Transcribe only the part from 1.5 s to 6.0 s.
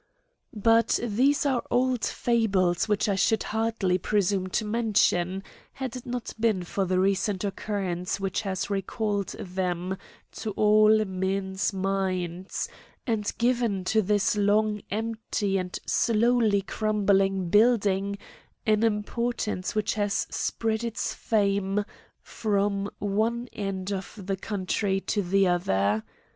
old fables which I should hardly presume to mention, had